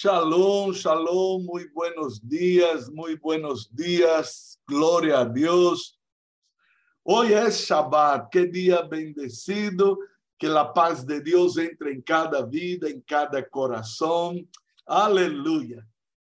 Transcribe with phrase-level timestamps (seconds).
[0.00, 5.98] Shalom, shalom, muy buenos días, muy buenos días, gloria a Dios.
[7.02, 9.98] Hoy es Shabbat, qué día bendecido,
[10.38, 14.48] que la paz de Dios entre en cada vida, en cada corazón.
[14.86, 15.84] Aleluya.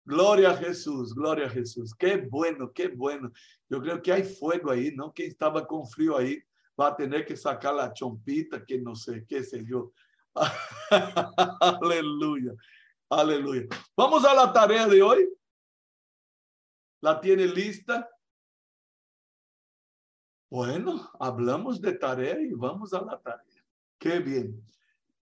[0.06, 1.94] Gloria a Jesús, gloria a Jesús.
[1.94, 3.30] Qué bueno, qué bueno.
[3.68, 5.12] Yo creo que hay fuego ahí, ¿no?
[5.12, 6.42] Quien estaba con frío ahí
[6.80, 9.92] va a tener que sacar la chompita, que no sé, qué sé yo.
[11.60, 12.54] Aleluya.
[13.10, 13.66] Aleluya.
[13.96, 15.28] Vamos a la tarea de hoy.
[17.00, 18.08] ¿La tiene lista?
[20.48, 23.64] Bueno, hablamos de tarea y vamos a la tarea.
[23.98, 24.64] Qué bien.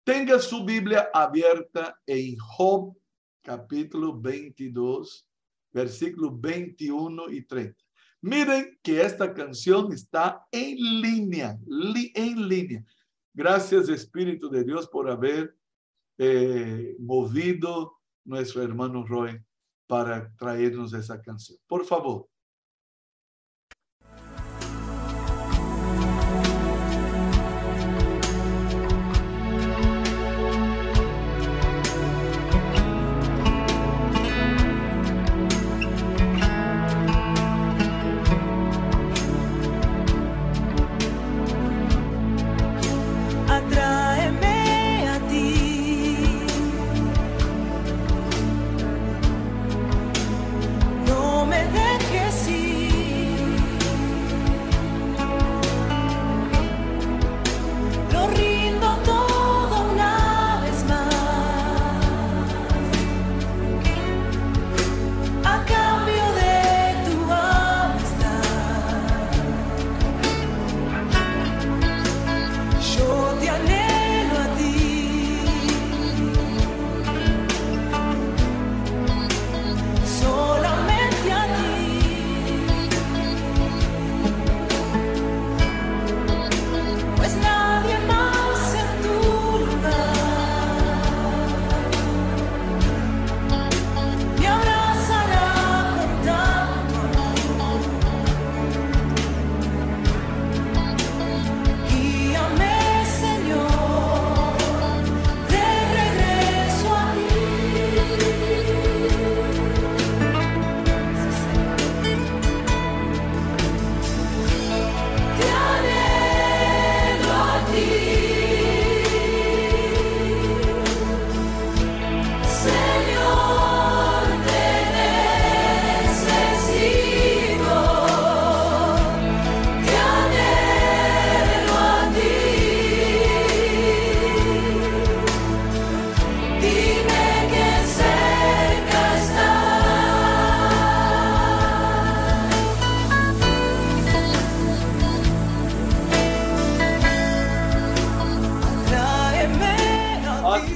[0.04, 2.98] Tenga su Biblia abierta en Job,
[3.42, 5.26] capítulo 22,
[5.72, 7.82] versículo 21 y 30.
[8.22, 11.58] Miren que esta canción está en línea,
[12.14, 12.84] en línea.
[13.34, 15.56] Gracias, Espíritu de Dios, por haber
[16.20, 19.42] eh, movido nuestro hermano Roy
[19.88, 21.58] para traernos esa canción.
[21.66, 22.28] Por favor.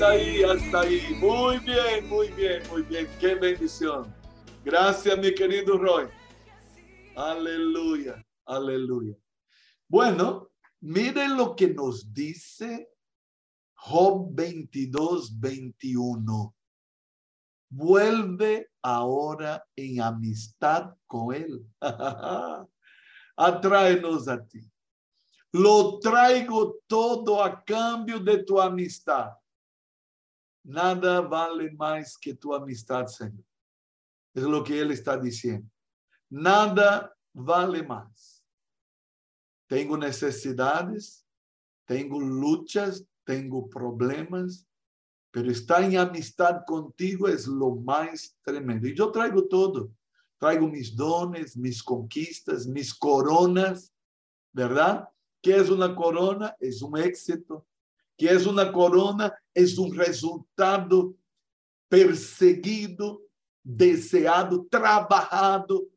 [0.03, 3.07] Muy bien, muy bien, muy bien.
[3.21, 4.13] Qué bendición.
[4.65, 6.09] Gracias, mi querido Roy.
[7.15, 9.15] Aleluya, aleluya.
[9.87, 10.49] Bueno,
[10.81, 12.89] miren lo que nos dice
[13.75, 16.53] Job 22, 21.
[17.69, 21.65] Vuelve ahora en amistad con él.
[23.37, 24.69] Atráenos a ti.
[25.53, 29.31] Lo traigo todo a cambio de tu amistad
[30.63, 33.43] Nada vale más que tu amistad, Señor.
[34.33, 35.69] Es lo que Él está diciendo.
[36.29, 38.43] Nada vale más.
[39.67, 41.25] Tengo necesidades,
[41.85, 44.67] tengo luchas, tengo problemas,
[45.31, 48.87] pero estar en amistad contigo es lo más tremendo.
[48.87, 49.91] Y yo traigo todo.
[50.37, 53.93] Traigo mis dones, mis conquistas, mis coronas,
[54.51, 55.07] ¿verdad?
[55.41, 56.55] ¿Qué es una corona?
[56.59, 57.65] Es un éxito,
[58.17, 61.15] que es una corona, es un resultado
[61.87, 63.21] perseguido,
[63.63, 65.87] deseado, trabajado,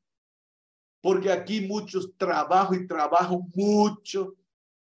[1.00, 4.34] porque aquí muchos trabajan y trabajan mucho.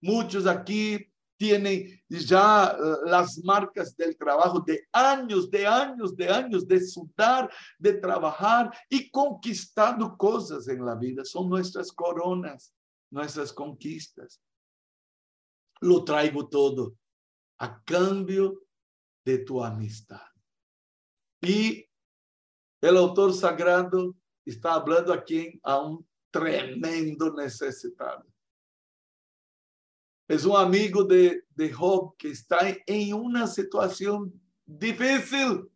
[0.02, 6.68] Muchos aquí tienen ya eh, las marcas del trabajo de años, de años, de años
[6.68, 11.26] de sudar, de trabajar y conquistando cosas en la vida.
[11.26, 12.74] Son nuestras coronas,
[13.10, 14.40] nuestras conquistas.
[15.80, 16.94] Lo traigo todo
[17.62, 18.60] a cambio
[19.24, 20.28] de tu amistad.
[21.42, 21.88] Y
[22.82, 28.26] el autor sagrado está hablando aquí a un tremendo necesitado.
[30.28, 34.34] Es un amigo de, de Job que está en una situación
[34.66, 35.72] difícil.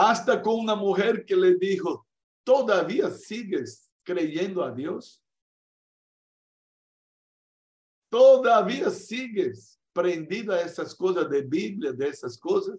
[0.00, 2.06] hasta con una mujer que le dijo,
[2.44, 5.20] ¿todavía sigues creyendo a Dios?
[8.08, 12.78] ¿Todavía sigues prendido a esas cosas de Biblia, de esas cosas?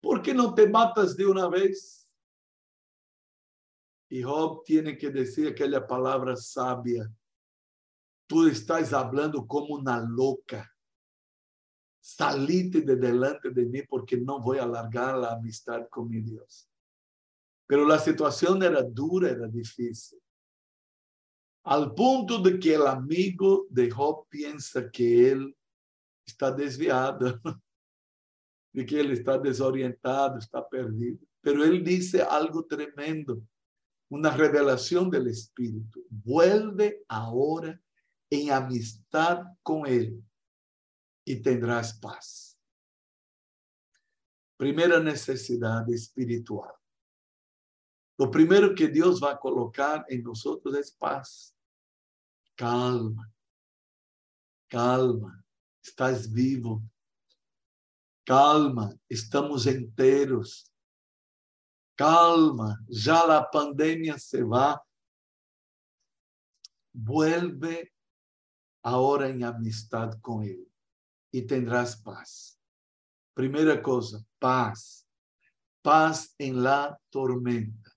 [0.00, 2.06] ¿Por qué no te matas de una vez?
[4.10, 7.10] Y Job tiene que decir aquella palabra sabia.
[8.26, 10.70] Tú estás hablando como una loca.
[12.00, 16.68] Salite de delante de mí porque no voy a alargar la amistad con mi Dios.
[17.66, 20.20] Pero la situación era dura, era difícil.
[21.64, 25.56] Al punto de que el amigo de Job piensa que él
[26.26, 27.40] está desviado,
[28.72, 31.18] de que él está desorientado, está perdido.
[31.40, 33.42] Pero él dice algo tremendo,
[34.10, 36.04] una revelación del Espíritu.
[36.08, 37.80] Vuelve ahora
[38.30, 40.22] en amistad con él
[41.24, 42.58] y tendrás paz.
[44.56, 46.72] Primera necesidad espiritual.
[48.16, 51.53] Lo primero que Dios va a colocar en nosotros es paz.
[52.56, 53.32] Calma,
[54.68, 55.44] calma,
[55.82, 56.82] estás vivo.
[58.24, 60.72] Calma, estamos enteros.
[61.96, 64.80] Calma, ya la pandemia se va.
[66.92, 67.92] Vuelve
[68.82, 70.70] ahora en amistad con Él
[71.32, 72.58] y tendrás paz.
[73.34, 75.06] Primera cosa, paz.
[75.82, 77.92] Paz en la tormenta.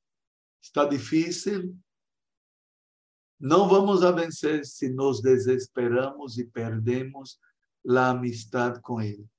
[0.62, 1.81] Está difícil.
[3.39, 7.39] No vamos a vencer si nos desesperamos y perdemos
[7.84, 9.30] la amistad con Él.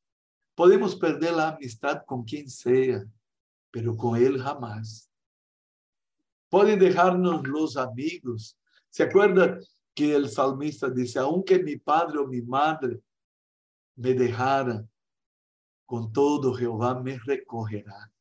[0.55, 3.05] Podemos perder la amistad con quien sea,
[3.71, 5.11] pero con Él jamás.
[6.49, 8.59] Pueden dejarnos los amigos.
[8.89, 9.59] ¿Se acuerda
[9.95, 13.01] que el salmista dice, aunque mi padre o mi madre
[13.97, 14.87] me dejara,
[15.85, 18.13] con todo Jehová me recogerá.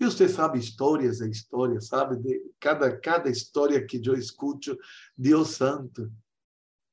[0.00, 2.16] E você sabe histórias e histórias, sabe?
[2.16, 4.78] De cada, cada história que eu escuto,
[5.14, 6.10] Deus Santo,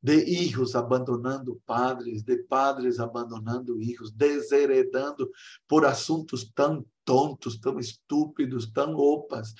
[0.03, 5.31] de hijos abandonando padres, de padres abandonando hijos, desheredando
[5.65, 9.55] por assuntos tão tontos, tão estúpidos, tão opas.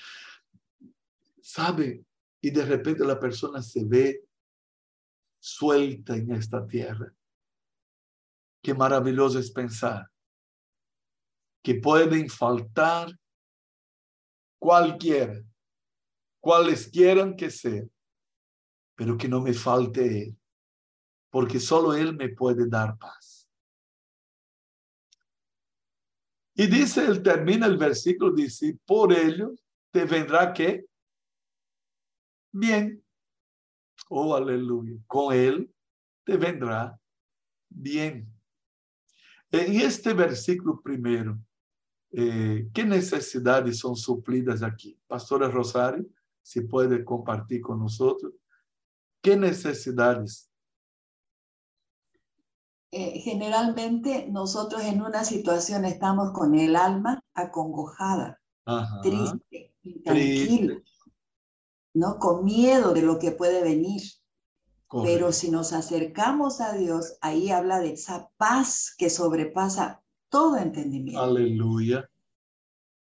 [1.42, 2.04] Sabe?
[2.42, 4.22] E de repente a pessoa se vê
[5.40, 7.14] suelta em esta terra.
[8.62, 10.10] Qué maravilloso es pensar
[11.62, 13.08] que pueden faltar
[14.58, 15.42] cualquiera,
[16.40, 17.84] cuales quieran que sea,
[18.94, 20.38] pero que no me falte Él,
[21.30, 23.38] porque solo Él me puede dar paz.
[26.54, 30.84] Y dice, él termina el versículo, dice, por ellos te vendrá que
[32.50, 33.00] bien.
[34.08, 34.98] Oh, aleluya.
[35.06, 35.72] Con Él
[36.24, 36.98] te vendrá
[37.68, 38.28] bien.
[39.52, 41.38] En este versículo primero,
[42.10, 44.98] eh, ¿qué necesidades son suplidas aquí?
[45.06, 46.06] Pastora Rosario,
[46.42, 48.32] si puede compartir con nosotros,
[49.20, 50.50] ¿qué necesidades?
[52.90, 58.40] Eh, generalmente nosotros en una situación estamos con el alma acongojada,
[59.02, 60.80] triste, intranquilo,
[61.92, 62.18] ¿no?
[62.18, 64.02] con miedo de lo que puede venir.
[64.90, 71.22] Pero si nos acercamos a Dios, ahí habla de esa paz que sobrepasa todo entendimiento.
[71.22, 72.08] Aleluya.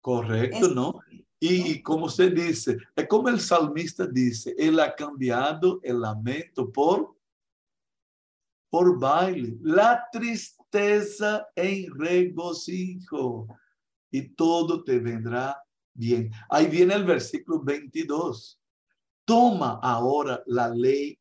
[0.01, 1.01] Correcto, ¿no?
[1.41, 7.17] Y como usted dice, es como el salmista dice, él ha cambiado el lamento por,
[8.71, 13.47] por baile, la tristeza en regocijo,
[14.15, 15.61] y todo te vendrá
[15.93, 16.31] bien.
[16.49, 18.61] Ahí viene el versículo 22.
[19.25, 21.19] Toma ahora la ley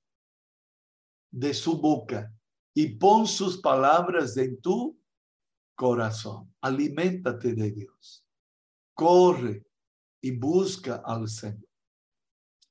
[1.31, 2.31] de su boca
[2.71, 4.95] y pon sus palabras en tu
[5.75, 6.53] corazón.
[6.61, 8.25] Aliméntate de Dios.
[8.93, 9.65] Corre
[10.21, 11.67] y busca al Señor.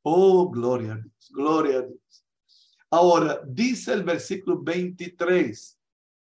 [0.02, 2.24] Oh, gloria a Dios, gloria a Dios.
[2.90, 5.78] Ahora, dice el versículo 23.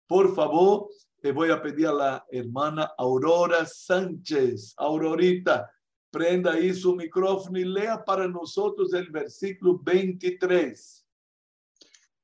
[0.07, 0.89] Por favor,
[1.23, 4.75] le voy a pedir a la hermana Aurora Sánchez.
[4.77, 5.71] Aurorita,
[6.11, 11.01] prenda ahí su micrófono y lea para nosotros el versículo 23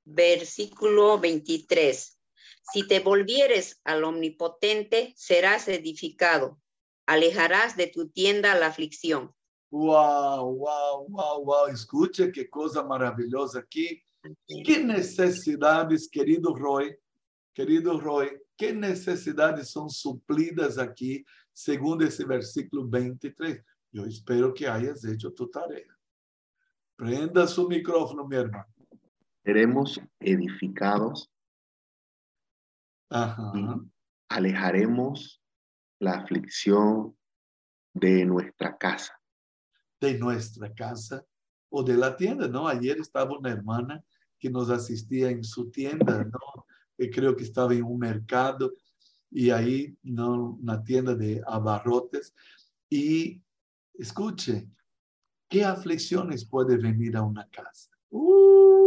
[0.06, 2.15] versículo 23.
[2.72, 6.60] Si te volvieres al omnipotente, serás edificado.
[7.06, 9.32] Alejarás de tu tienda la aflicción.
[9.70, 11.66] Wow, wow, wow, wow.
[11.68, 14.02] Escucha qué cosa maravillosa aquí.
[14.64, 16.96] ¿Qué necesidades, querido Roy,
[17.54, 23.62] querido Roy, qué necesidades son suplidas aquí según ese versículo 23?
[23.92, 25.96] Yo espero que hayas hecho tu tarea.
[26.96, 28.76] Prenda su micrófono, mi hermano
[29.46, 31.30] seremos edificados
[34.28, 35.42] alejaremos
[36.00, 37.16] la aflicción
[37.94, 39.12] de nuestra casa.
[40.00, 41.24] De nuestra casa
[41.70, 42.68] o de la tienda, ¿no?
[42.68, 44.04] Ayer estaba una hermana
[44.38, 46.66] que nos asistía en su tienda, ¿no?
[46.96, 48.72] Que creo que estaba en un mercado
[49.30, 50.56] y ahí, ¿no?
[50.60, 52.34] Una tienda de abarrotes.
[52.88, 53.42] Y
[53.94, 54.68] escuche,
[55.48, 57.90] ¿qué aflicciones puede venir a una casa?
[58.10, 58.85] Uh,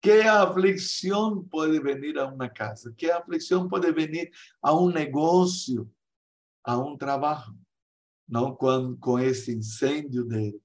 [0.00, 2.90] ¿Qué aflicción puede venir a una casa?
[2.96, 4.30] ¿Qué aflicción puede venir
[4.62, 5.90] a un negocio,
[6.64, 7.54] a un trabajo?
[8.26, 8.56] ¿No?
[8.56, 10.58] Con, con ese incendio de,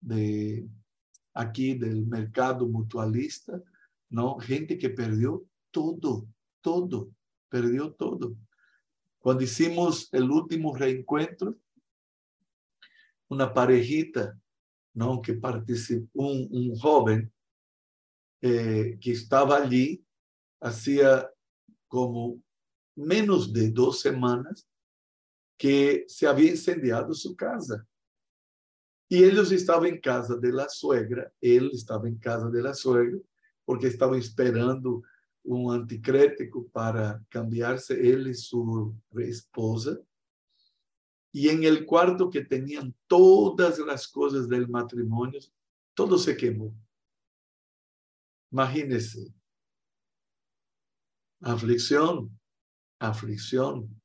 [0.00, 0.68] de
[1.32, 3.62] aquí del mercado mutualista,
[4.10, 4.38] ¿no?
[4.38, 6.26] Gente que perdió todo,
[6.60, 7.10] todo,
[7.48, 8.36] perdió todo.
[9.18, 11.56] Cuando hicimos el último reencuentro,
[13.28, 14.38] una parejita,
[14.92, 15.22] ¿no?
[15.22, 17.32] Que participó, un, un joven
[18.42, 20.04] eh, que estaba allí
[20.60, 21.30] hacía
[21.86, 22.42] como
[22.96, 24.68] menos de dos semanas
[25.56, 27.86] que se había incendiado su casa.
[29.08, 33.18] Y ellos estaban en casa de la suegra, él estaba en casa de la suegra,
[33.64, 35.02] porque estaban esperando
[35.44, 39.98] un anticrético para cambiarse él y su esposa.
[41.30, 45.38] Y en el cuarto que tenían todas las cosas del matrimonio,
[45.94, 46.74] todo se quemó.
[48.52, 49.32] Imagínese.
[51.40, 52.38] Aflicción,
[53.00, 54.00] aflicción.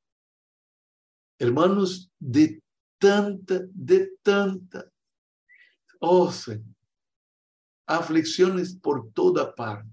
[1.38, 2.64] Hermanos, de
[2.98, 4.90] tanta, de tanta.
[6.00, 6.66] Oh, Señor.
[7.86, 9.90] Aflicciones por toda parte.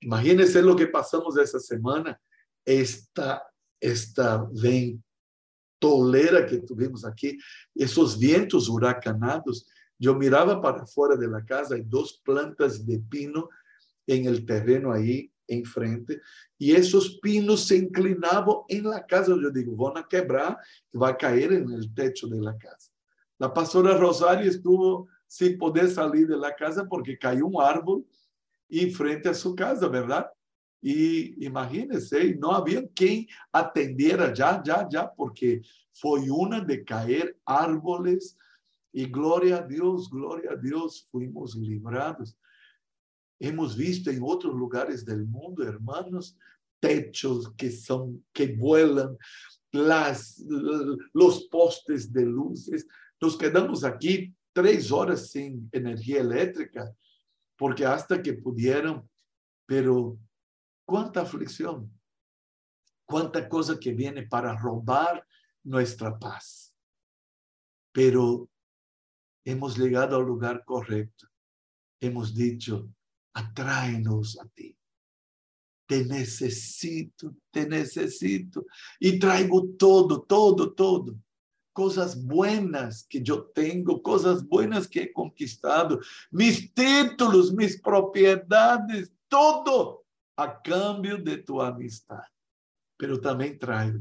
[0.00, 2.20] Imagínense lo que pasamos esa semana.
[2.64, 3.42] Esta,
[3.80, 7.36] esta ventolera que tuvimos aquí,
[7.74, 9.66] esos vientos huracanados
[9.98, 13.48] yo miraba para afuera de la casa, hay dos plantas de pino
[14.06, 16.20] en el terreno ahí enfrente,
[16.58, 19.28] y esos pinos se inclinaban en la casa.
[19.28, 20.58] Yo digo, van a quebrar,
[20.94, 22.92] va a caer en el techo de la casa.
[23.38, 28.04] La pastora Rosario estuvo sin poder salir de la casa porque cayó un árbol
[28.68, 30.26] y frente a su casa, ¿verdad?
[30.80, 35.62] Y imagínense, no había quien atendiera ya, ya, ya, porque
[35.92, 38.36] fue una de caer árboles,
[38.92, 42.36] y gloria a Dios, gloria a Dios, fuimos librados.
[43.38, 46.36] Hemos visto en otros lugares del mundo, hermanos,
[46.80, 49.16] techos que son, que vuelan,
[49.70, 50.42] las,
[51.12, 52.86] los postes de luces.
[53.20, 56.92] Nos quedamos aquí tres horas sin energía eléctrica,
[57.56, 59.08] porque hasta que pudieron,
[59.66, 60.18] pero
[60.84, 61.92] cuánta aflicción,
[63.04, 65.24] cuánta cosa que viene para robar
[65.62, 66.74] nuestra paz.
[67.92, 68.48] Pero
[69.50, 71.26] hemos llegado al lugar correcto.
[72.00, 72.88] Hemos dicho,
[73.32, 74.76] atráenos a ti.
[75.86, 78.66] Te necesito, te necesito.
[79.00, 81.18] Y traigo todo, todo, todo.
[81.72, 86.00] Cosas buenas que yo tengo, cosas buenas que he conquistado,
[86.30, 90.04] mis títulos, mis propiedades, todo
[90.36, 92.24] a cambio de tu amistad.
[92.98, 94.00] Pero también traigo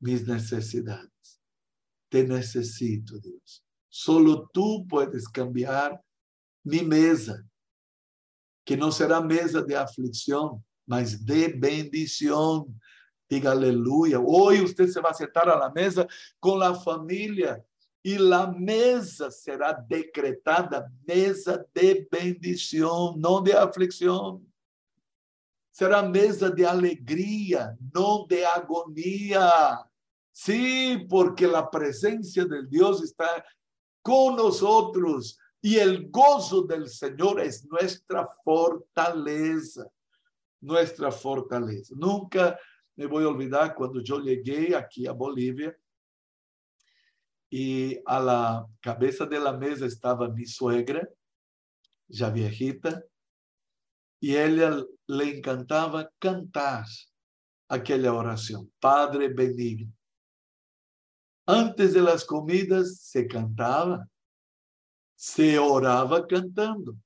[0.00, 1.40] mis necesidades.
[2.08, 3.63] Te necesito, Dios.
[3.96, 6.02] Solo tú puedes cambiar
[6.64, 7.46] mi mesa,
[8.64, 12.80] que no será mesa de aflicción, mas de bendición.
[13.28, 14.18] Diga aleluya.
[14.18, 16.08] Hoy usted se va a sentar a la mesa
[16.40, 17.64] con la familia
[18.02, 24.44] y la mesa será decretada mesa de bendición, no de aflicción.
[25.70, 29.88] Será mesa de alegría, no de agonía.
[30.32, 33.44] Sí, porque la presencia del Dios está
[34.04, 39.90] con nosotros y el gozo del Señor es nuestra fortaleza,
[40.60, 41.94] nuestra fortaleza.
[41.96, 42.60] Nunca
[42.96, 45.74] me voy a olvidar cuando yo llegué aquí a Bolivia
[47.48, 51.08] y a la cabeza de la mesa estaba mi suegra,
[52.06, 53.02] ya viejita,
[54.20, 56.84] y ella le encantaba cantar
[57.68, 59.90] aquella oración, Padre benigno.
[61.46, 64.08] Antes de las comidas se cantaba,
[65.14, 66.96] se oraba cantando.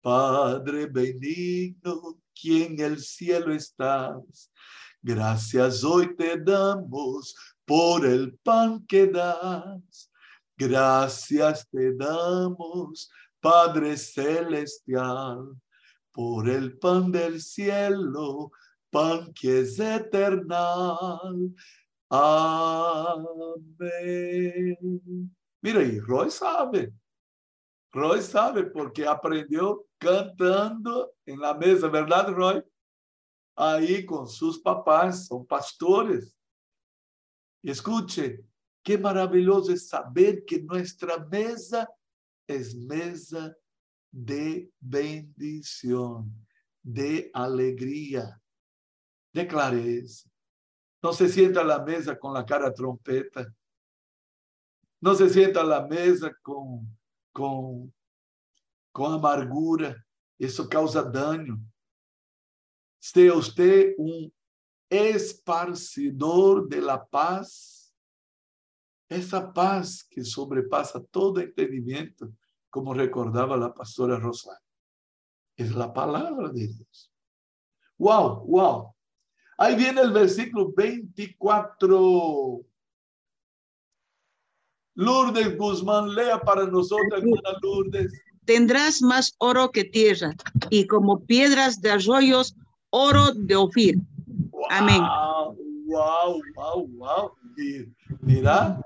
[0.00, 4.50] Padre benigno, quien en el cielo estás,
[5.02, 10.10] gracias hoy te damos por el pan que das.
[10.56, 13.10] Gracias te damos,
[13.40, 15.60] Padre celestial,
[16.12, 18.50] por el pan del cielo,
[18.90, 21.54] pan que es eternal.
[23.76, 24.76] Amén.
[25.62, 26.94] Mira aí, Roy sabe.
[27.92, 32.62] Roy sabe porque aprendeu cantando em la mesa, verdade, Roy?
[33.56, 36.36] ahí con sus papás, son pastores.
[37.62, 38.44] escuche,
[38.82, 41.88] qué maravilloso es saber que nuestra mesa
[42.46, 43.56] es mesa
[44.12, 46.30] de bendición,
[46.82, 48.40] de alegría.
[49.32, 50.33] Declare eso.
[51.04, 53.54] No se sienta a la mesa con la cara trompeta.
[55.02, 56.96] No se sienta a la mesa con,
[57.30, 57.92] con,
[58.90, 60.02] con amargura.
[60.38, 61.60] Eso causa daño.
[62.98, 64.32] Sea usted un
[64.88, 67.94] esparcidor de la paz.
[69.06, 72.32] Esa paz que sobrepasa todo entendimiento,
[72.70, 74.58] como recordaba la pastora Rosa.
[75.54, 77.12] Es la palabra de Dios.
[77.98, 78.93] Wow, wow.
[79.58, 82.60] Ahí viene el versículo 24.
[84.96, 88.12] Lourdes Guzmán, lea para nosotros, hermana Lourdes.
[88.44, 90.34] Tendrás más oro que tierra
[90.70, 92.54] y como piedras de arroyos,
[92.90, 93.98] oro de Ofir.
[94.70, 95.02] Amén.
[95.86, 97.32] Wow, wow, wow.
[98.20, 98.80] mira,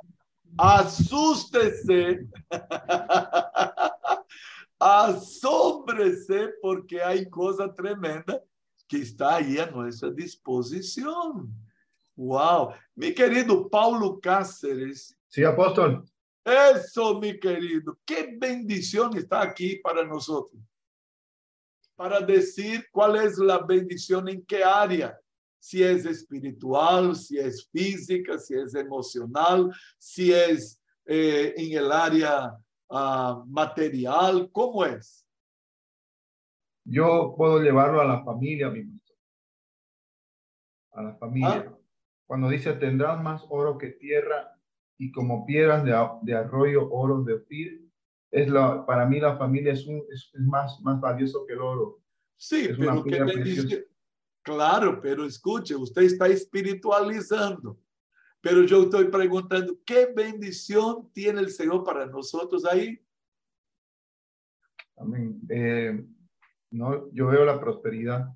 [0.57, 2.27] asústese,
[4.79, 8.41] asómbrese porque hay cosa tremenda
[8.89, 11.49] que está aí a nossa disposição.
[12.19, 12.75] Uau!
[12.97, 15.15] Meu querido Paulo Cáceres.
[15.29, 16.05] Sim, apóstolo.
[16.75, 17.97] Isso, meu querido.
[18.07, 20.27] Que bendição está aqui para nós.
[21.97, 25.17] Para dizer qual é a bendição em que área.
[25.61, 29.69] Se é espiritual, se é física, se é emocional,
[29.99, 30.57] se é
[31.07, 32.55] eh, em el área
[32.91, 34.99] ah, material, como é?
[36.89, 38.83] Yo puedo llevarlo a la familia, mi
[40.93, 41.67] A la familia.
[41.69, 41.79] Ah.
[42.27, 44.55] Cuando dice, tendrás más oro que tierra
[44.99, 47.89] y como piedras de, arroyo, oro de Ofir,
[48.31, 52.03] es la, para mí la familia es, un, es, más, más valioso que el oro.
[52.37, 53.89] Sí, pero que dice,
[54.43, 57.79] claro, pero escuche, usted está espiritualizando.
[58.41, 62.99] Pero yo estoy preguntando, ¿qué bendición tiene el Señor para nosotros ahí?
[64.97, 65.41] Amén.
[65.49, 66.05] Eh,
[66.71, 68.29] no, yo veo la prosperidad.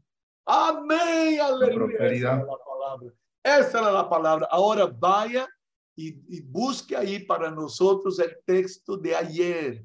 [0.47, 1.99] Amén, aleluya.
[1.99, 3.13] Esa era la palabra.
[3.43, 4.49] Esa era la palabra.
[4.51, 5.49] Ahora vaya
[5.95, 9.85] y, y busque ahí para nosotros el texto de ayer.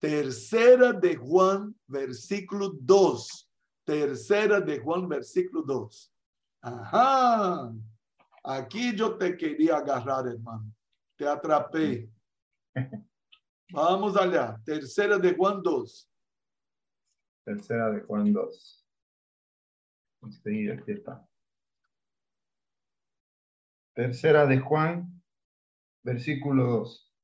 [0.00, 3.50] Tercera de Juan, versículo 2.
[3.84, 6.12] Tercera de Juan, versículo 2.
[6.62, 7.72] Ajá.
[8.44, 10.72] Aquí yo te quería agarrar, hermano.
[11.16, 12.08] Te atrapé.
[13.72, 14.56] Vamos allá.
[14.64, 16.08] Tercera de Juan 2.
[17.48, 18.86] Tercera de Juan 2.
[20.20, 21.26] aquí está.
[23.94, 25.22] Tercera de Juan,
[26.02, 27.14] versículo 2.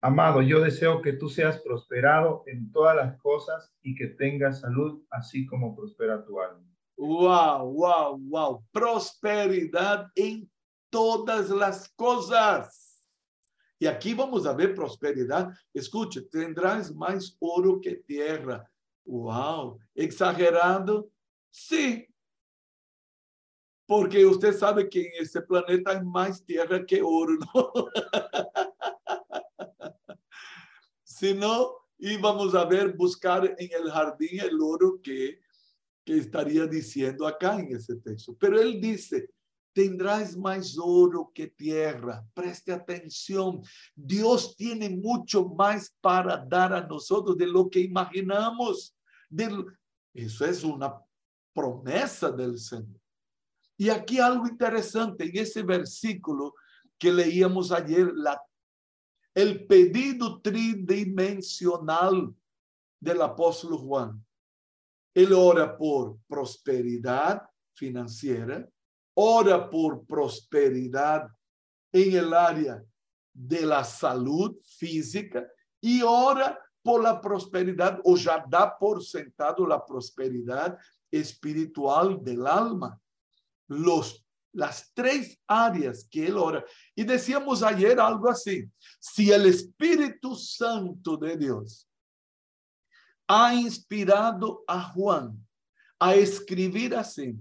[0.00, 5.04] Amado, yo deseo que tú seas prosperado en todas las cosas y que tengas salud,
[5.10, 6.66] así como prospera tu alma.
[6.96, 8.64] Wow, wow, wow.
[8.72, 10.50] Prosperidad en
[10.88, 13.06] todas las cosas.
[13.78, 15.52] Y aquí vamos a ver prosperidad.
[15.74, 18.66] Escuche, tendrás más oro que tierra
[19.06, 19.78] Uau!
[19.94, 21.10] Exagerado?
[21.50, 22.06] Sim.
[23.86, 27.38] Porque você sabe que esse planeta é mais terra que ouro.
[31.04, 35.38] Se não, íamos a ver, buscar em el jardim el ouro que,
[36.04, 38.34] que estaria dizendo acá em esse texto.
[38.34, 39.28] Pero ele disse,
[39.74, 42.24] tendrás mais ouro que terra.
[42.34, 43.60] Preste atenção.
[43.96, 48.94] Deus tem muito mais para dar a nós de lo que imaginamos.
[50.14, 51.02] Eso es una
[51.52, 53.00] promesa del Señor.
[53.76, 56.54] Y aquí algo interesante en ese versículo
[56.96, 58.12] que leíamos ayer,
[59.34, 62.32] el pedido tridimensional
[63.00, 64.24] del apóstol Juan.
[65.12, 67.42] Él ora por prosperidad
[67.74, 68.68] financiera,
[69.14, 71.28] ora por prosperidad
[71.92, 72.82] en el área
[73.32, 75.46] de la salud física
[75.80, 80.78] y ora por la prosperidad o ya da por sentado la prosperidad
[81.10, 83.00] espiritual del alma.
[83.68, 86.64] Los, las tres áreas que él ora.
[86.94, 91.88] Y decíamos ayer algo así, si el Espíritu Santo de Dios
[93.26, 95.38] ha inspirado a Juan
[95.98, 97.34] a escribir así,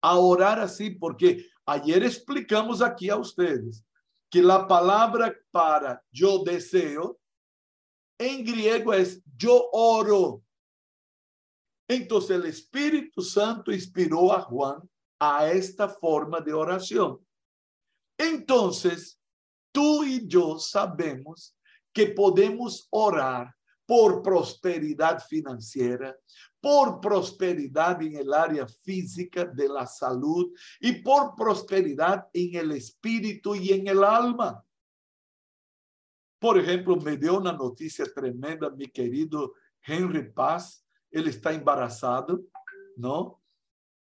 [0.00, 3.84] a orar así, porque ayer explicamos aquí a ustedes
[4.30, 7.18] que la palabra para yo deseo
[8.18, 10.42] en griego es yo oro.
[11.88, 17.24] Entonces el Espíritu Santo inspiró a Juan a esta forma de oración.
[18.18, 19.20] Entonces,
[19.72, 21.56] tú y yo sabemos
[21.92, 23.54] que podemos orar
[23.88, 26.14] por prosperidad financiera,
[26.60, 33.54] por prosperidad en el área física de la salud y por prosperidad en el espíritu
[33.54, 34.62] y en el alma.
[36.38, 40.84] Por ejemplo, me dio una noticia tremenda mi querido Henry Paz.
[41.10, 42.42] Él está embarazado,
[42.94, 43.40] ¿no?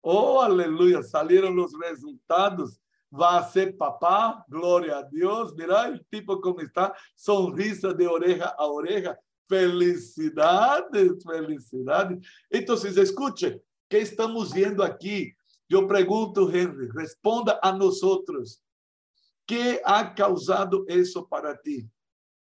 [0.02, 2.80] Oh, aleluya, salieron los resultados.
[3.12, 5.56] Va a ser papá, gloria a Dios.
[5.56, 9.20] Mira el tipo como está, sonrisa de oreja a oreja.
[9.52, 12.26] Felicidades, felicidades.
[12.50, 15.34] Entonces, escuche, ¿qué estamos viendo aquí?
[15.68, 18.64] Yo pregunto, Henry, responda a nosotros.
[19.46, 21.86] ¿Qué ha causado eso para ti?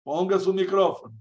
[0.02, 1.14] Ponga su micrófono.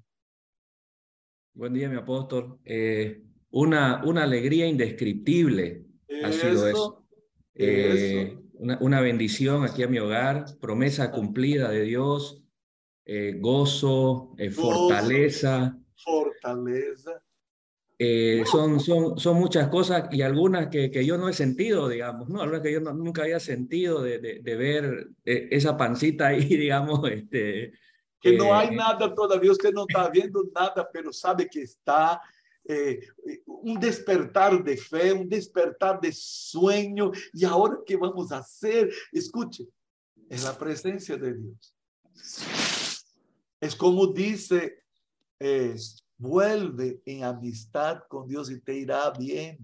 [1.53, 2.59] Buen día, mi apóstol.
[2.65, 5.85] Eh, una, una alegría indescriptible
[6.21, 7.07] ha sido eso.
[7.55, 12.43] Eh, una, una, bendición aquí a mi hogar, promesa cumplida de Dios,
[13.07, 15.77] eh, gozo, fortaleza.
[15.95, 17.23] Fortaleza.
[18.45, 22.41] son, son, son muchas cosas y algunas que, que, yo no he sentido, digamos, ¿no?
[22.41, 27.73] Algunas que yo nunca había sentido de, de, de ver esa pancita ahí, digamos, este,
[28.19, 32.21] que no hay nada todavía, usted no está viendo nada, pero sabe que está
[32.65, 33.07] eh,
[33.45, 37.11] un despertar de fe, un despertar de sueño.
[37.33, 38.91] Y ahora, ¿qué vamos a hacer?
[39.11, 39.67] Escuche,
[40.29, 41.73] en la presencia de Dios.
[43.59, 44.83] Es como dice,
[45.39, 45.75] eh,
[46.17, 49.57] vuelve en amistad con Dios y te irá bien,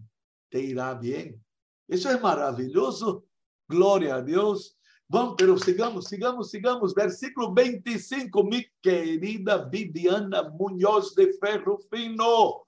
[0.49, 1.43] te irá bien.
[1.87, 3.25] Eso es maravilloso.
[3.67, 4.77] Gloria a Dios.
[5.07, 6.93] Vamos, pero sigamos, sigamos, sigamos.
[6.93, 12.67] Versículo 25, mi querida Viviana Muñoz de Ferro Fino.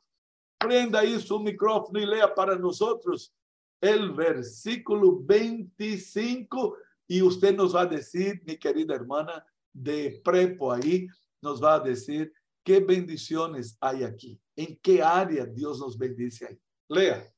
[0.57, 3.33] Prenda ahí su micrófono y lea para nosotros
[3.81, 11.07] el versículo 25 y usted nos va a decir, mi querida hermana de Prepo ahí,
[11.41, 12.31] nos va a decir
[12.63, 16.59] qué bendiciones hay aquí, en qué área Dios nos bendice ahí.
[16.88, 17.31] Lea.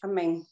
[0.00, 0.46] Amén.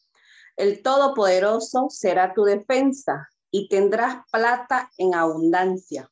[0.56, 6.10] El Todopoderoso será tu defensa y tendrás plata en abundancia.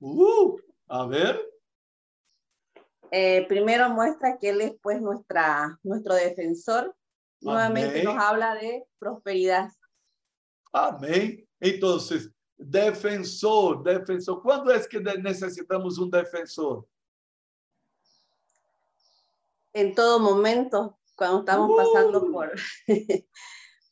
[0.00, 0.56] Uh,
[0.88, 1.40] a ver.
[3.10, 6.96] Eh, primero muestra que Él es pues nuestra, nuestro defensor.
[7.40, 9.68] Nuevamente nos habla de prosperidad.
[10.72, 11.46] Amén.
[11.60, 12.30] Entonces,
[12.64, 14.42] defensor, defensor.
[14.42, 16.86] ¿Cuándo es que necesitamos un defensor?
[19.72, 22.32] En todo momento, cuando estamos pasando uh.
[22.32, 22.52] por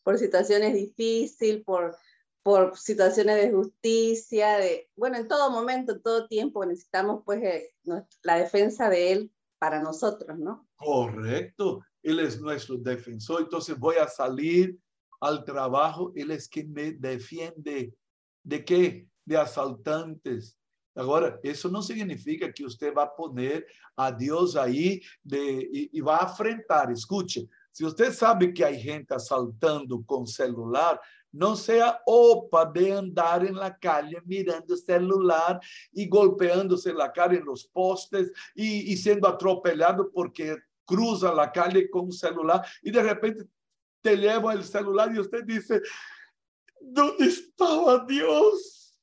[0.02, 1.96] por situaciones difíciles, por,
[2.42, 7.74] por situaciones de justicia, de, bueno, en todo momento, en todo tiempo necesitamos pues eh,
[8.22, 10.66] la defensa de Él para nosotros, ¿no?
[10.76, 14.78] Correcto, Él es nuestro defensor, entonces voy a salir
[15.20, 17.94] al trabajo, Él es quien me defiende.
[18.42, 19.06] ¿De qué?
[19.24, 20.56] De asaltantes.
[20.94, 26.00] Ahora, eso no significa que usted va a poner a Dios ahí de, y, y
[26.00, 31.00] va a enfrentar, escuche, se você sabe que há gente assaltando com celular,
[31.32, 35.60] não seja opa de andar na calle mirando celular
[35.94, 42.06] e golpeando-se na cara nos postes e, e sendo atropelado porque cruza a calle com
[42.06, 43.44] o celular e de repente
[44.02, 45.68] te levam o celular e você diz:
[46.80, 48.98] Onde estava Deus?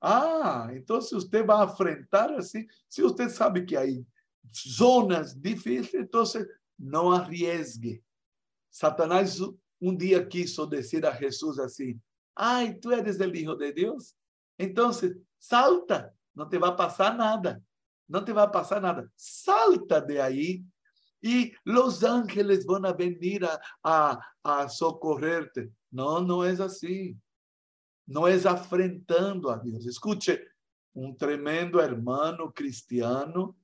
[0.00, 3.84] Ah, então se você vai enfrentar assim, se você sabe que há
[4.68, 6.24] zonas difíceis, então
[6.78, 8.02] não arriesgue.
[8.70, 9.38] Satanás
[9.80, 12.00] um dia quiso dizer a Jesus assim:
[12.36, 14.14] Ai, tu eres o Hijo de Deus?
[14.58, 14.90] Então,
[15.38, 17.62] salta, não te vai passar nada.
[18.08, 19.10] Não te vai passar nada.
[19.16, 20.64] Salta de aí
[21.22, 25.70] e os ángeles vão venir a, a, a socorrer-te.
[25.94, 27.18] Não, não é assim.
[28.06, 29.86] Não é afrentando a Deus.
[29.86, 30.38] Escute,
[30.94, 33.56] um tremendo hermano cristiano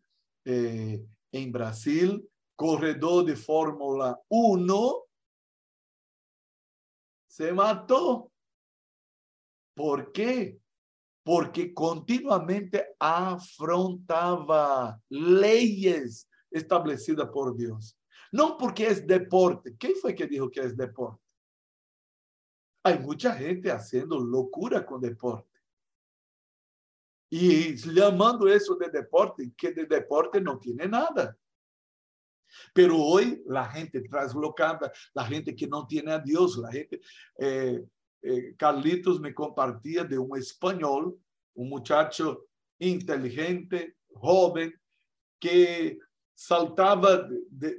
[0.46, 2.26] eh, em Brasil
[2.60, 5.06] corredor de Fórmula 1,
[7.26, 8.30] se mató.
[9.74, 10.60] ¿Por qué?
[11.24, 17.96] Porque continuamente afrontaba leyes establecidas por Dios.
[18.30, 19.74] No porque es deporte.
[19.78, 21.19] ¿Quién fue que dijo que es deporte?
[22.82, 25.48] Hay mucha gente haciendo locura con deporte.
[27.30, 31.36] Y llamando eso de deporte, que de deporte no tiene nada.
[32.74, 37.00] Pero hoy la gente traslocada, la gente que no tiene a Dios, la gente...
[37.38, 37.84] Eh,
[38.22, 41.18] eh, Carlitos me compartía de un español,
[41.54, 44.74] un muchacho inteligente, joven,
[45.38, 45.98] que
[46.34, 47.28] saltaba,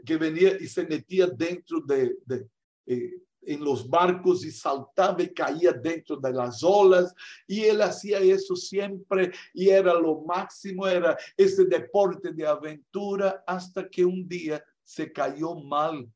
[0.05, 2.47] que venía y se metía dentro de, de
[2.87, 7.13] eh, en los barcos y saltaba y caía dentro de las olas
[7.47, 13.89] y él hacía eso siempre y era lo máximo, era ese deporte de aventura hasta
[13.89, 16.09] que un día se cayó mal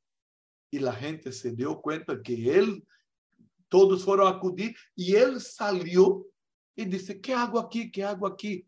[0.69, 2.85] y la gente se dio cuenta que él,
[3.69, 6.25] todos fueron a acudir y él salió
[6.75, 7.89] y dice, ¿qué hago aquí?
[7.89, 8.67] ¿Qué hago aquí?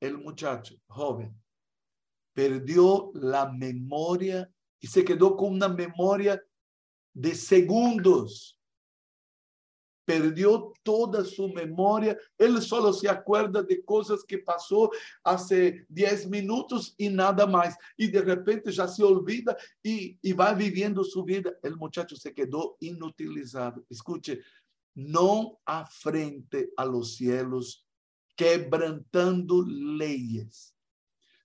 [0.00, 1.42] El muchacho joven
[2.32, 6.42] perdió la memoria y se quedó con una memoria
[7.12, 8.58] de segundos.
[10.04, 12.18] Perdió toda su memoria.
[12.36, 14.90] Él solo se acuerda de cosas que pasó
[15.22, 17.76] hace 10 minutos y nada más.
[17.96, 21.52] Y de repente ya se olvida y, y va viviendo su vida.
[21.62, 23.84] El muchacho se quedó inutilizado.
[23.88, 24.40] Escuche,
[24.94, 27.86] no afrente a los cielos,
[28.36, 30.74] quebrantando leyes.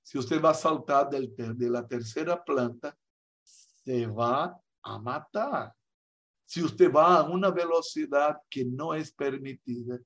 [0.03, 2.97] Si usted va a saltar del, de la tercera planta,
[3.43, 5.73] se va a matar.
[6.45, 10.00] Si usted va a una velocidad que no es permitida,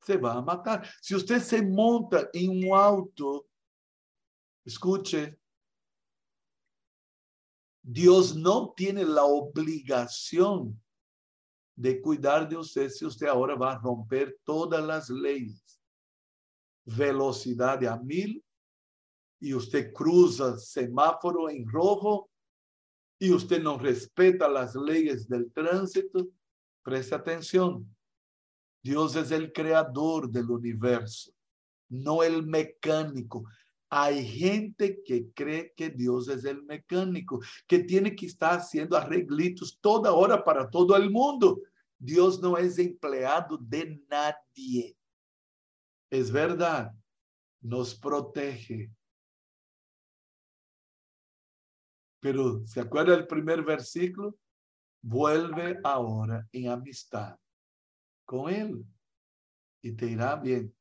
[0.00, 0.88] se va a matar.
[1.02, 3.46] Si usted se monta en un auto,
[4.64, 5.38] escuche,
[7.82, 10.80] Dios no tiene la obligación
[11.74, 15.80] de cuidar de usted si usted ahora va a romper todas las leyes.
[16.84, 18.44] Velocidad a mil
[19.40, 22.30] y usted cruza semáforo en rojo
[23.18, 26.28] y usted no respeta las leyes del tránsito,
[26.82, 27.86] preste atención.
[28.82, 31.32] Dios es el creador del universo,
[31.88, 33.44] no el mecánico.
[33.90, 39.78] Hay gente que cree que Dios es el mecánico, que tiene que estar haciendo arreglitos
[39.80, 41.60] toda hora para todo el mundo.
[41.98, 44.96] Dios no es empleado de nadie.
[46.10, 46.92] Es verdad,
[47.60, 48.90] nos protege,
[52.20, 54.36] Pero, ¿se acuerda el primer versículo?
[55.00, 57.38] Vuelve ahora en amistad
[58.24, 58.84] con Él
[59.80, 60.74] y te irá bien.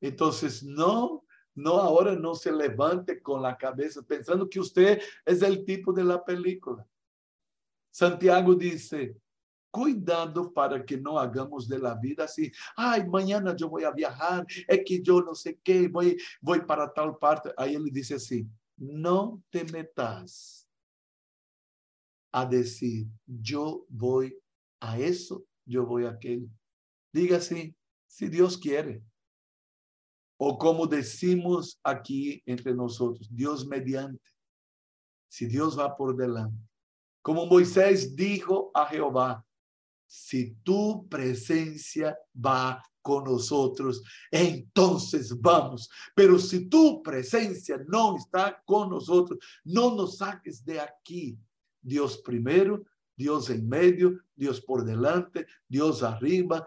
[0.00, 5.64] Entonces, no, no ahora no se levante con la cabeza pensando que usted es el
[5.64, 6.86] tipo de la película.
[7.90, 9.16] Santiago dice,
[9.70, 12.50] cuidado para que no hagamos de la vida así.
[12.76, 16.92] Ay, mañana yo voy a viajar, es que yo no sé qué, voy, voy para
[16.92, 17.52] tal parte.
[17.56, 18.46] Ahí él dice así,
[18.78, 20.68] no te metas
[22.32, 24.36] a decir, yo voy
[24.80, 26.48] a eso, yo voy a aquello.
[27.12, 27.74] Diga así,
[28.06, 29.02] si Dios quiere.
[30.38, 34.22] O como decimos aquí entre nosotros, Dios mediante.
[35.28, 36.56] Si Dios va por delante.
[37.22, 39.44] Como Moisés dijo a Jehová,
[40.06, 45.88] si tu presencia va con nosotros, entonces vamos.
[46.14, 51.38] Pero si tu presencia no está con nosotros, no nos saques de aquí.
[51.80, 52.84] Dios primero,
[53.16, 56.66] Dios en medio, Dios por delante, Dios arriba,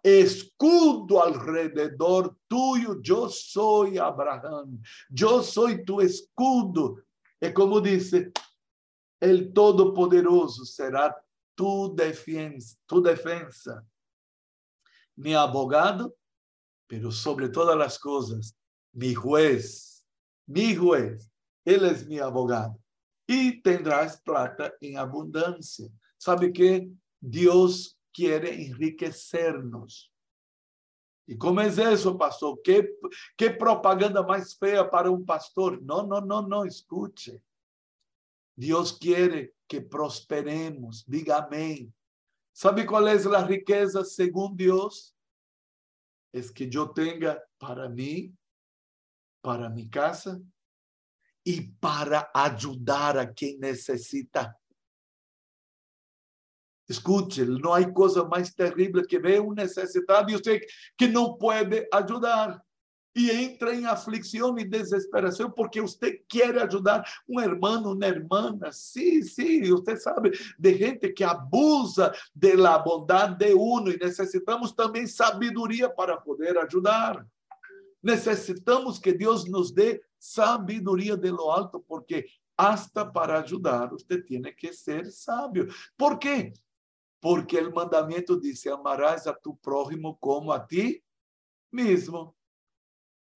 [0.00, 3.02] escudo alrededor tuyo.
[3.02, 7.02] Yo soy Abraham, yo soy tu escudo.
[7.40, 8.30] Es como dice,
[9.18, 11.16] el Todopoderoso será
[11.56, 13.84] tu defensa, tu defensa
[15.20, 16.16] mi abogado,
[16.86, 18.56] pero sobre todas las cosas,
[18.92, 20.06] mi juez,
[20.46, 21.30] mi juez,
[21.64, 22.80] él es mi abogado.
[23.26, 25.88] Y tendrás plata en abundancia.
[26.16, 26.90] ¿Sabe qué?
[27.20, 30.10] Dios quiere enriquecernos.
[31.26, 32.58] ¿Y cómo es eso, pastor?
[32.64, 32.90] ¿Qué,
[33.36, 35.80] ¿Qué propaganda más fea para un pastor?
[35.82, 37.44] No, no, no, no, escuche.
[38.56, 41.04] Dios quiere que prosperemos.
[41.06, 41.94] Diga amén.
[42.52, 45.16] ¿Sabe cuál es la riqueza según Dios?
[46.32, 48.32] Es que yo tenga para mí,
[49.40, 50.38] para mi casa
[51.42, 54.56] y para ayudar a quien necesita.
[56.86, 60.60] Escuche, no hay cosa más terrible que ver un necesitado y usted
[60.96, 62.60] que no puede ayudar
[63.20, 68.72] y entra en aflicción y desesperación porque usted quiere ayudar un hermano, una hermana.
[68.72, 74.74] Sí, sí, usted sabe de gente que abusa de la bondad de uno y necesitamos
[74.74, 77.26] también sabiduría para poder ayudar.
[78.00, 84.56] Necesitamos que Dios nos dé sabiduría de lo alto porque hasta para ayudar usted tiene
[84.56, 85.66] que ser sabio.
[85.94, 86.54] ¿Por qué?
[87.20, 91.02] Porque el mandamiento dice, amarás a tu prójimo como a ti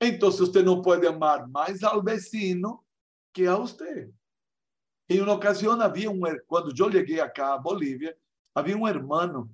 [0.04, 0.14] mismo.
[0.14, 2.84] Entonces usted no puede amar más al vecino
[3.32, 4.10] que a usted.
[5.08, 8.16] En una ocasión había un, cuando yo llegué acá a Bolivia,
[8.54, 9.50] había un hermano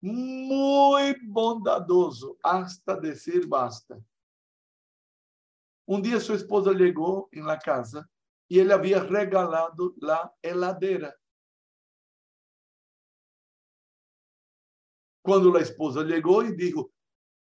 [0.00, 3.98] muy bondadoso hasta decir basta.
[5.86, 8.08] Un día su esposa llegó en la casa
[8.48, 11.14] y él había regalado la heladera.
[15.22, 16.92] Cuando la esposa llegó y dijo,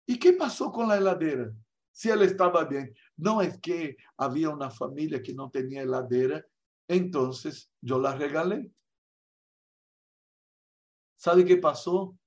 [0.08, 1.54] ¿y qué pasó con la heladera?
[1.93, 2.93] Si él estaba bien.
[3.15, 6.43] No es que había una familia que no tenía heladera,
[6.88, 8.73] entonces yo la regalé.
[11.15, 12.17] ¿Sabe qué pasó?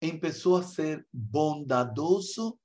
[0.00, 2.58] Empezó a ser bondadoso,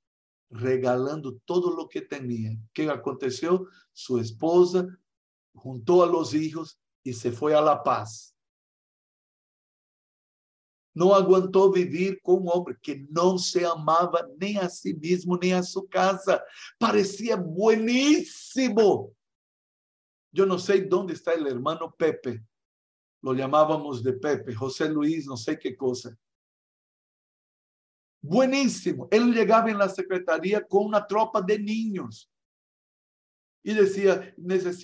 [0.48, 2.56] regalando todo lo que tenía.
[2.72, 3.68] ¿Qué aconteció?
[3.92, 4.86] Su esposa
[5.54, 8.35] juntó a los hijos y se fue a La Paz.
[10.96, 15.52] No aguantó vivir con un hombre que no se amaba ni a sí mismo ni
[15.52, 16.42] a su casa.
[16.78, 19.12] Parecía buenísimo.
[20.32, 22.42] Yo no sé dónde está el hermano Pepe,
[23.20, 26.16] lo llamábamos de Pepe, José Luis, no sé qué cosa.
[28.22, 29.06] Buenísimo.
[29.10, 32.30] Él llegaba en la secretaría con una tropa de niños.
[33.66, 34.32] Y decía,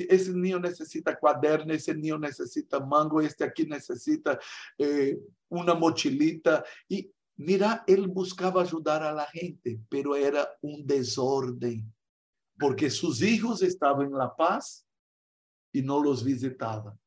[0.08, 4.40] ese niño necesita cuaderno, ese niño necesita mango, este aquí necesita
[4.76, 6.64] eh, una mochilita.
[6.88, 11.94] Y mira, él buscaba ayudar a la gente, pero era un desorden,
[12.58, 14.84] porque sus hijos estaban en La Paz
[15.72, 16.98] y no los visitaba.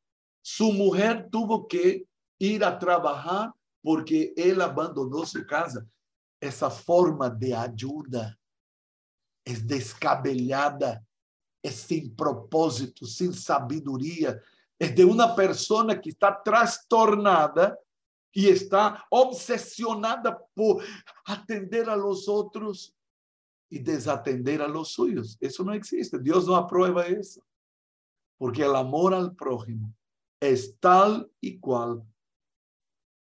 [0.41, 2.07] Su mujer tuvo que
[2.39, 3.51] ir a trabajar
[3.83, 5.85] porque él abandonó su casa.
[6.39, 8.39] Esa forma de ayuda
[9.43, 11.05] es descabellada,
[11.65, 14.39] es sin propósito, sin sabiduría.
[14.78, 17.78] Es de una persona que está trastornada
[18.32, 20.84] y está obsesionada por
[21.25, 22.93] atender a los otros
[23.69, 25.38] y desatender a los suyos.
[25.39, 26.19] Eso no existe.
[26.19, 27.41] Dios no aprueba eso.
[28.38, 29.91] Porque el amor al prójimo
[30.39, 32.04] es tal y cual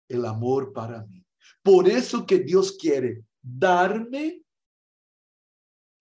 [0.09, 1.23] el amor para mí.
[1.63, 4.41] Por eso que Dios quiere darme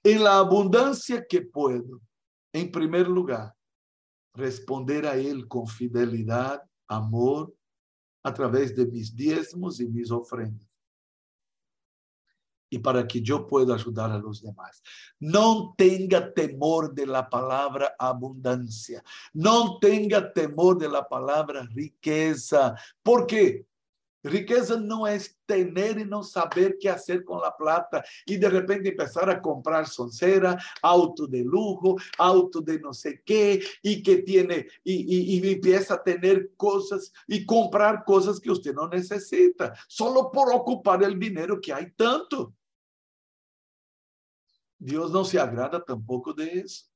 [0.03, 2.01] en la abundancia que puedo,
[2.57, 3.55] en primer lugar,
[4.33, 7.55] responder a Él con fidelidad, amor,
[8.23, 10.67] a través de mis diezmos y mis ofrendas.
[12.69, 14.83] Y para que yo pueda ayudar a los demás.
[15.21, 19.05] No tenga temor de la palabra abundancia.
[19.33, 22.75] No tenga temor de la palabra riqueza.
[23.03, 23.67] ¿Por qué?
[24.27, 28.89] Riqueza no es tener y no saber qué hacer con la plata y de repente
[28.89, 34.67] empezar a comprar soncera, auto de lujo, auto de no sé qué y que tiene
[34.83, 40.53] y, y, empieza a tener cosas y comprar cosas que usted no necesita, solo por
[40.53, 42.55] ocupar el dinero que hay tanto.
[44.79, 46.87] Dios no se agrada tampoco de eso.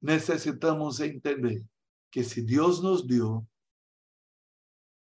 [0.00, 1.62] Necesitamos entender
[2.10, 3.46] que si Dios nos dio,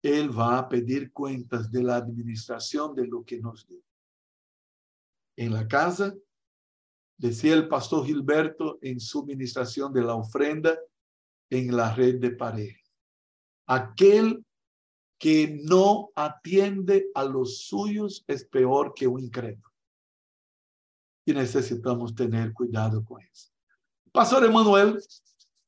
[0.02, 3.80] él va a pedir cuentas de la administración de lo que nos dio.
[5.36, 6.14] En la casa,
[7.16, 10.76] decía el pastor Gilberto en su administración de la ofrenda
[11.48, 12.80] en la red de pareja.
[13.66, 14.44] Aquel
[15.18, 19.70] que no atiende a los suyos es peor que un incrédulo.
[21.24, 23.52] Y necesitamos tener cuidado con eso.
[24.10, 24.98] Pastor Emanuel,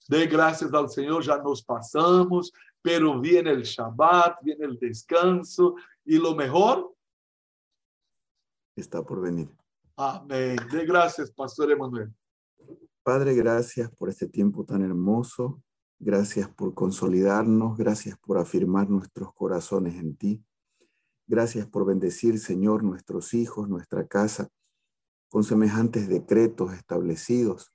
[0.08, 2.52] de gracias al Señor, ya nos pasamos,
[2.84, 6.94] pero viene el Shabbat, viene el descanso y lo mejor
[8.76, 9.48] está por venir.
[9.96, 10.58] Amén.
[10.70, 12.12] De gracias, Pastor Emanuel.
[13.02, 15.62] Padre, gracias por este tiempo tan hermoso.
[15.98, 17.78] Gracias por consolidarnos.
[17.78, 20.44] Gracias por afirmar nuestros corazones en ti.
[21.26, 24.50] Gracias por bendecir, Señor, nuestros hijos, nuestra casa,
[25.30, 27.73] con semejantes decretos establecidos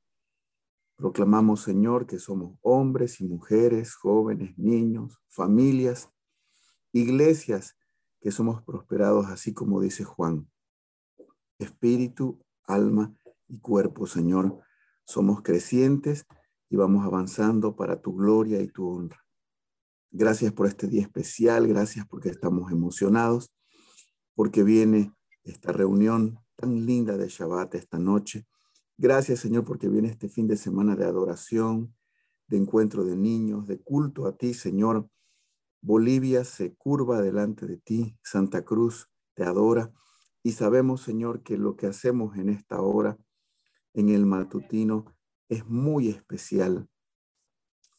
[1.00, 6.10] Proclamamos, Señor, que somos hombres y mujeres, jóvenes, niños, familias,
[6.92, 7.78] iglesias,
[8.20, 10.52] que somos prosperados, así como dice Juan.
[11.58, 13.16] Espíritu, alma
[13.48, 14.60] y cuerpo, Señor,
[15.06, 16.26] somos crecientes
[16.68, 19.26] y vamos avanzando para tu gloria y tu honra.
[20.12, 23.54] Gracias por este día especial, gracias porque estamos emocionados,
[24.36, 25.14] porque viene
[25.46, 28.46] esta reunión tan linda de Shabbat esta noche
[29.02, 31.96] Gracias, Señor, porque viene este fin de semana de adoración,
[32.48, 35.10] de encuentro de niños, de culto a ti, Señor.
[35.80, 39.94] Bolivia se curva delante de ti, Santa Cruz te adora
[40.44, 43.18] y sabemos, Señor, que lo que hacemos en esta hora,
[43.94, 45.06] en el matutino,
[45.48, 46.90] es muy especial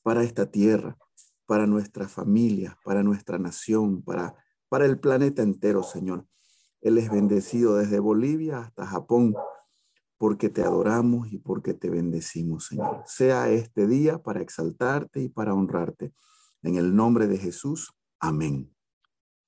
[0.02, 0.98] para esta tierra,
[1.46, 4.36] para nuestra familia, para nuestra nación, para,
[4.68, 6.26] para el planeta entero, Señor.
[6.82, 9.34] Él es bendecido desde Bolivia hasta Japón
[10.20, 13.02] porque te adoramos y porque te bendecimos, Señor.
[13.06, 16.12] Sea este día para exaltarte y para honrarte.
[16.62, 17.90] En el nombre de Jesús,
[18.20, 18.70] amén.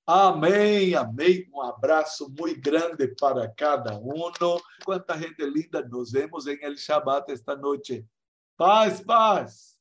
[0.07, 1.47] Amém, amém.
[1.53, 4.59] Um abraço muito grande para cada uno.
[4.83, 8.03] Quanta gente linda nos vemos em El Shabbat esta noite.
[8.57, 9.72] Paz, paz.